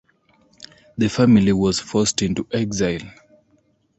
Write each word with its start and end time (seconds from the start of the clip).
The 0.97 1.09
family 1.09 1.53
was 1.53 1.79
forced 1.79 2.23
into 2.23 2.47
exile. 2.51 3.01